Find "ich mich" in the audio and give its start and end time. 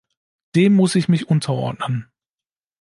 0.95-1.27